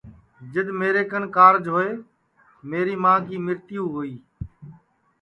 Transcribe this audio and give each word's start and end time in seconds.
جِدؔ 0.51 0.67
میرے 0.79 1.03
کن 1.09 1.23
کاررج 1.35 1.65
ہوئے 1.73 1.89
میری 2.69 2.95
ماں 3.03 3.19
کی 3.27 3.37
مرتیو 3.45 3.83
ہوئی 3.93 4.13